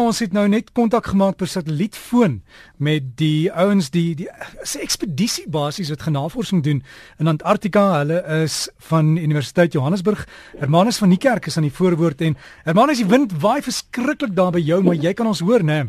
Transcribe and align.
Ons 0.00 0.22
het 0.22 0.32
nou 0.32 0.46
net 0.48 0.70
kontak 0.72 1.10
gemaak 1.12 1.36
per 1.36 1.48
satellietfoon 1.50 2.38
met 2.80 3.10
die 3.20 3.50
ouens 3.52 3.90
die 3.92 4.14
die 4.16 4.28
se 4.64 4.80
ekspedisie 4.80 5.44
basies 5.52 5.90
wat 5.92 6.06
genavorsing 6.06 6.62
doen 6.64 6.80
in 7.20 7.28
Antarktika. 7.28 7.82
Hulle 7.98 8.22
is 8.38 8.70
van 8.88 9.10
Universiteit 9.20 9.76
Johannesburg. 9.76 10.24
Hermanus 10.56 11.02
van 11.02 11.12
die 11.12 11.20
kerk 11.20 11.50
is 11.52 11.60
aan 11.60 11.68
die 11.68 11.76
voorwoord 11.76 12.24
en 12.24 12.38
Hermanus, 12.64 13.02
die 13.04 13.10
wind 13.12 13.36
waai 13.44 13.60
verskriklik 13.60 14.32
daar 14.38 14.56
by 14.56 14.64
jou, 14.64 14.80
maar 14.86 14.96
jy 14.96 15.12
kan 15.12 15.28
ons 15.28 15.44
hoor, 15.44 15.60
né? 15.60 15.82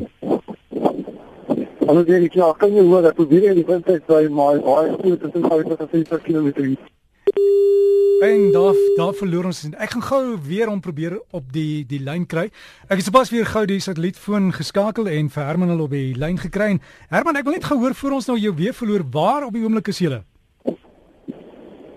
Hallo, 1.88 2.04
ek 2.04 2.36
ja, 2.36 2.52
kan 2.60 2.76
jy 2.76 2.84
hoor 2.84 3.08
dat 3.08 3.16
probeer 3.16 3.54
die 3.56 3.64
wind 3.64 3.88
uit 3.88 4.04
by 4.12 4.26
my 4.28 4.58
baie 4.60 4.92
goed, 5.00 5.24
dit 5.24 5.40
is 5.40 5.48
nou 5.48 5.62
50 5.88 6.28
km. 6.28 6.76
En 8.22 8.52
daar 8.52 8.74
daar 8.94 9.14
verloor 9.14 9.44
ons. 9.44 9.64
Ek 9.70 9.90
gaan 9.90 10.02
gou 10.02 10.36
weer 10.46 10.68
om 10.68 10.80
probeer 10.80 11.22
op 11.30 11.48
die 11.52 11.82
die 11.86 11.98
lyn 11.98 12.22
kry. 12.26 12.44
Ek 12.86 13.00
het 13.00 13.04
sopas 13.08 13.32
weer 13.34 13.48
gou 13.50 13.64
die 13.66 13.80
satellietfoon 13.82 14.52
geskakel 14.54 15.08
en 15.10 15.30
vir 15.30 15.42
Herman 15.42 15.72
hulle 15.74 15.88
op 15.88 15.90
die 15.90 16.14
lyn 16.14 16.38
gekry. 16.38 16.76
Herman, 17.10 17.40
ek 17.40 17.48
wil 17.48 17.56
net 17.56 17.66
gehoor 17.66 17.96
voor 17.98 18.14
ons 18.20 18.30
nou 18.30 18.36
jou 18.38 18.52
weer 18.54 18.76
verloor. 18.78 19.02
Waar 19.10 19.48
op 19.48 19.58
die 19.58 19.64
oomblik 19.64 19.90
is 19.90 19.98
jy? 19.98 20.20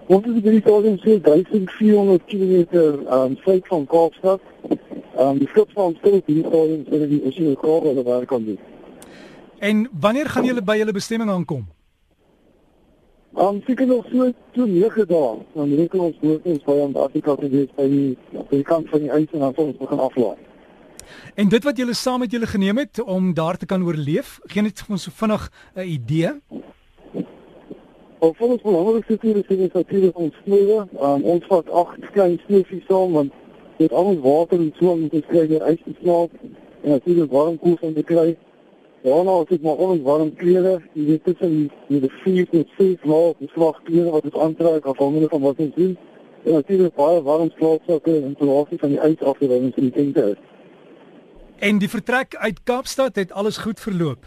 Ons 0.08 0.26
is 0.32 0.42
by 0.42 0.56
die 0.56 0.64
1400 0.66 2.26
km 2.26 2.82
um 3.20 3.38
suid 3.46 3.70
van 3.70 3.86
Kaapstad. 3.94 4.42
Um 5.22 5.38
die 5.38 5.52
skip 5.54 5.78
van 5.78 5.94
stil 6.02 6.24
die 6.26 6.42
toring 6.50 6.90
sê 6.90 7.06
die 7.06 7.22
is 7.22 7.38
nie 7.38 7.54
gekomen 7.54 8.02
oor 8.02 8.10
waar 8.10 8.26
kan 8.26 8.50
dit. 8.50 8.60
En 9.62 9.86
wanneer 9.94 10.34
gaan 10.34 10.50
julle 10.50 10.66
by 10.66 10.82
julle 10.82 10.98
bestemming 10.98 11.30
aankom? 11.30 11.68
Um 13.38 13.62
seker 13.68 13.88
nog 13.88 14.06
so 14.12 14.32
toe 14.52 14.68
9 14.68 15.08
dae. 15.08 15.38
Dan 15.54 15.76
reken 15.76 16.00
ons 16.00 16.16
moet 16.22 16.46
ons 16.48 16.64
by 16.64 16.76
Antarktika 16.86 17.36
te 17.36 17.50
wees 17.52 17.72
by 17.76 17.88
die 17.92 18.18
by 18.32 18.60
die 18.62 18.64
kant 18.64 18.88
van 18.90 19.02
die 19.04 19.10
ys 19.12 19.34
en 19.36 19.44
dan 19.44 19.58
ons 19.60 19.80
begin 19.82 20.00
aflaai. 20.00 20.38
En 21.36 21.50
dit 21.52 21.68
wat 21.68 21.78
julle 21.78 21.94
saam 21.94 22.24
met 22.24 22.32
julle 22.32 22.48
geneem 22.48 22.80
het 22.80 23.02
om 23.04 23.34
daar 23.34 23.58
te 23.58 23.68
kan 23.68 23.84
oorleef, 23.84 24.40
gee 24.48 24.64
net 24.64 24.80
vir 24.80 24.96
ons 24.96 25.04
so 25.04 25.12
vinnig 25.12 25.50
'n 25.76 25.88
idee. 25.98 26.32
Of 28.20 28.40
ons 28.42 28.62
belangrikste 28.62 29.18
tipe 29.18 29.40
is 29.40 29.48
die 29.48 29.70
natuurlike 29.74 30.18
ontsnede. 30.18 30.88
Um 31.00 31.24
ons 31.24 31.46
vat 31.52 31.70
agt 31.70 32.12
klein 32.12 32.40
sneefies 32.46 32.88
saam 32.88 33.12
want 33.12 33.34
dit 33.78 33.92
al 33.92 34.06
ons 34.16 34.22
water 34.24 34.60
en 34.60 34.74
so 34.80 34.96
moet 34.96 35.14
ons 35.14 35.28
kry 35.28 35.48
deur 35.48 35.68
ys 35.68 35.84
te 35.84 35.96
slaap 36.02 36.32
en 36.84 36.90
natuurlik 36.90 37.32
warm 37.32 37.60
koels 37.60 37.82
om 37.82 37.94
te 37.94 38.04
kry. 38.04 38.38
Ja, 39.06 39.20
nou 39.22 39.44
as 39.44 39.52
ek 39.54 39.62
maar 39.62 39.82
ons 39.86 40.00
warm 40.02 40.32
klere, 40.34 40.80
jy 40.98 41.04
weet 41.06 41.28
tussen 41.28 41.52
die 41.92 42.00
die 42.02 42.10
vier 42.24 42.48
tot 42.50 42.70
ses 42.74 43.04
maal, 43.06 43.36
die 43.38 43.50
swak 43.52 43.84
klere 43.86 44.10
wat 44.16 44.24
ons 44.26 44.38
aantrek 44.42 44.86
afhangende 44.90 45.28
van 45.30 45.44
wat 45.44 45.60
ons 45.62 45.76
doen. 45.76 45.92
En 46.42 46.56
natuurlik 46.58 46.96
baie 46.98 47.20
warm 47.28 47.52
slaapsakke 47.54 48.16
en 48.16 48.34
toelasie 48.40 48.80
van 48.82 48.96
die 48.96 49.02
af 49.22 49.38
wen 49.44 49.68
in 49.68 49.74
die 49.76 49.92
tente 49.94 50.24
is. 50.32 50.40
En 51.70 51.78
die 51.78 51.90
vertrek 51.90 52.34
uit 52.36 52.64
Kaapstad 52.64 53.16
het 53.22 53.32
alles 53.32 53.60
goed 53.62 53.80
verloop. 53.80 54.26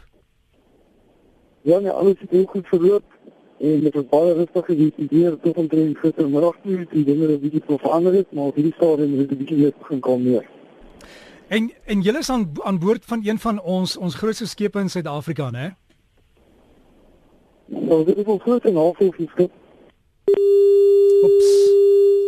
Ja, 1.62 1.79
nee, 1.79 1.91
alles 1.91 2.23
het 2.29 2.47
goed 2.49 2.67
verloop. 2.67 3.17
En 3.59 3.81
dit 3.81 3.95
was 3.95 4.06
baie 4.12 4.34
rustig 4.34 4.67
hier 5.11 5.34
tot 5.43 5.56
omtrent 5.56 5.99
gistermiddag 5.99 6.55
toe, 6.62 6.87
die 6.93 7.05
dinge 7.05 7.27
het 7.27 7.43
'n 7.43 7.49
bietjie 7.49 7.62
verander 7.67 8.12
het, 8.15 8.31
maar 8.31 8.45
op 8.45 8.55
hierdie 8.55 8.75
stadium 8.79 9.19
het 9.19 9.29
dit 9.29 9.39
'n 9.39 9.43
bietjie 9.43 9.59
meer 9.59 9.75
begin 9.79 10.01
kom 10.01 10.23
meer. 10.23 10.47
En 11.49 11.73
en 11.85 12.01
julle 12.01 12.19
is 12.19 12.31
aan 12.31 12.51
aan 12.63 12.79
boord 12.79 13.05
van 13.05 13.21
een 13.25 13.39
van 13.39 13.61
ons 13.63 13.97
ons 13.97 14.15
grootste 14.15 14.47
skepe 14.47 14.79
in 14.79 14.91
Suid-Afrika, 14.91 15.51
né? 15.51 15.75
Nou, 17.67 18.05
dit 18.05 18.17
is 18.17 18.25
ons 18.25 18.43
grootste 18.43 18.71
navorsingsskip. 18.71 19.51
Oeps. 19.51 19.68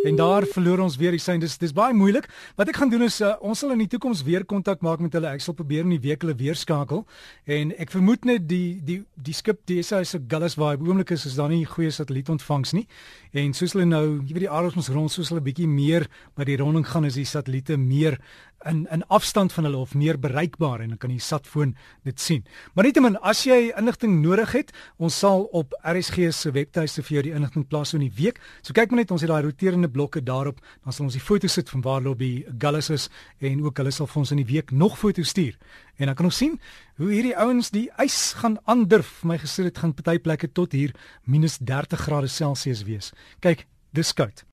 En 0.00 0.16
daar 0.16 0.46
verloor 0.48 0.78
ons 0.78 0.96
weer 0.96 1.12
die 1.12 1.20
sein. 1.20 1.42
Dis 1.42 1.58
dis 1.60 1.74
baie 1.76 1.92
moeilik. 1.92 2.24
Wat 2.56 2.70
ek 2.72 2.78
gaan 2.80 2.88
doen 2.88 3.02
is 3.04 3.18
uh, 3.20 3.34
ons 3.44 3.60
sal 3.60 3.74
in 3.74 3.82
die 3.82 3.88
toekoms 3.92 4.22
weer 4.24 4.46
kontak 4.48 4.80
maak 4.80 5.02
met 5.04 5.12
hulle. 5.12 5.28
Ek 5.28 5.44
sal 5.44 5.52
probeer 5.58 5.84
in 5.84 5.92
die 5.92 6.00
week 6.00 6.24
hulle 6.24 6.32
weer 6.40 6.56
skakel. 6.56 7.02
En 7.44 7.74
ek 7.76 7.92
vermoed 7.92 8.24
net 8.24 8.46
die 8.48 8.80
die 8.80 9.02
die 9.20 9.36
skip 9.36 9.60
DSA 9.68 10.00
is 10.00 10.14
'n 10.16 10.24
Gullis 10.24 10.56
vibe. 10.56 10.88
Oomblik 10.88 11.12
is 11.12 11.26
is 11.28 11.36
daar 11.36 11.52
nie 11.52 11.66
goeie 11.68 11.92
satellietontvangs 11.92 12.72
nie. 12.72 12.86
En 13.32 13.52
soos 13.52 13.76
hulle 13.76 13.84
nou, 13.84 14.22
jy 14.24 14.32
weet 14.32 14.48
die 14.48 14.50
aarde 14.50 14.72
ons 14.74 14.88
rond 14.88 15.12
soos 15.12 15.28
hulle 15.28 15.44
bietjie 15.44 15.68
meer 15.68 16.08
by 16.34 16.44
die 16.48 16.56
ronding 16.56 16.86
gaan 16.86 17.04
is 17.04 17.14
die 17.14 17.28
satelliete 17.28 17.76
meer 17.76 18.16
in 18.64 18.86
in 18.90 19.06
afstand 19.06 19.52
van 19.52 19.64
hulle 19.64 19.76
of 19.76 19.94
meer 19.94 20.18
bereikbaar 20.18 20.80
en 20.80 20.88
dan 20.88 20.98
kan 20.98 21.10
jy 21.10 21.18
satfoon 21.18 21.74
dit 22.04 22.20
sien. 22.20 22.44
Maar 22.74 22.84
nietemin 22.84 23.16
as 23.24 23.44
jy 23.44 23.70
inligting 23.78 24.20
nodig 24.22 24.52
het, 24.52 24.72
ons 24.98 25.18
sal 25.18 25.46
op 25.56 25.74
RSG 25.80 26.30
se 26.34 26.52
webtuiste 26.52 27.02
vir 27.06 27.16
jou 27.16 27.22
die 27.28 27.34
inligting 27.36 27.66
plaas 27.68 27.94
in 27.96 28.04
die 28.04 28.12
week. 28.16 28.40
So 28.62 28.76
kyk 28.76 28.92
maar 28.92 29.02
net 29.02 29.14
ons 29.14 29.24
het 29.24 29.32
daai 29.32 29.46
roterende 29.46 29.88
blokke 29.90 30.22
daarop, 30.22 30.60
dan 30.84 30.92
sal 30.92 31.06
ons 31.08 31.16
die 31.16 31.22
foto's 31.22 31.56
sit 31.58 31.70
van 31.72 31.84
waar 31.86 32.02
lobby 32.04 32.44
Gallus 32.58 32.90
is 32.90 33.08
en 33.38 33.62
ook 33.64 33.82
hulle 33.82 33.94
sal 33.94 34.08
vir 34.10 34.22
ons 34.22 34.34
in 34.34 34.42
die 34.42 34.48
week 34.52 34.70
nog 34.70 34.98
foto's 34.98 35.34
stuur. 35.34 35.56
En 35.98 36.06
dan 36.10 36.18
kan 36.18 36.30
ons 36.30 36.42
sien 36.42 36.58
hoe 37.00 37.12
hierdie 37.12 37.36
ouens 37.36 37.70
die 37.70 37.88
ys 38.02 38.32
gaan 38.40 38.58
aandurf. 38.64 39.20
My 39.24 39.38
gesê 39.38 39.68
dit 39.68 39.78
gaan 39.78 39.94
party 39.94 40.18
plekke 40.18 40.52
tot 40.52 40.72
hier 40.72 40.94
minus 41.24 41.58
30 41.58 42.06
grade 42.06 42.28
Celsius 42.28 42.84
wees. 42.88 43.12
Kyk, 43.40 43.66
dis 43.92 44.14
koud. 44.14 44.49